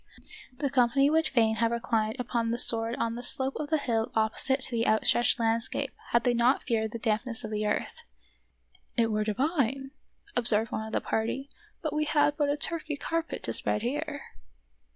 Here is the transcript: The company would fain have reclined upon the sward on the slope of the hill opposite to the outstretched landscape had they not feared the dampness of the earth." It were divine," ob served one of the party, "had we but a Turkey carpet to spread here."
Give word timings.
The 0.57 0.71
company 0.71 1.11
would 1.11 1.27
fain 1.27 1.57
have 1.57 1.69
reclined 1.69 2.15
upon 2.19 2.49
the 2.49 2.57
sward 2.57 2.95
on 2.95 3.13
the 3.13 3.21
slope 3.21 3.57
of 3.57 3.69
the 3.69 3.77
hill 3.77 4.11
opposite 4.15 4.59
to 4.61 4.71
the 4.71 4.87
outstretched 4.87 5.39
landscape 5.39 5.91
had 6.09 6.23
they 6.23 6.33
not 6.33 6.63
feared 6.63 6.89
the 6.91 6.97
dampness 6.97 7.43
of 7.43 7.51
the 7.51 7.67
earth." 7.67 7.99
It 8.97 9.11
were 9.11 9.23
divine," 9.23 9.91
ob 10.35 10.47
served 10.47 10.71
one 10.71 10.87
of 10.87 10.93
the 10.93 11.01
party, 11.01 11.51
"had 11.83 11.91
we 11.93 12.07
but 12.35 12.49
a 12.49 12.57
Turkey 12.57 12.97
carpet 12.97 13.43
to 13.43 13.53
spread 13.53 13.83
here." 13.83 14.23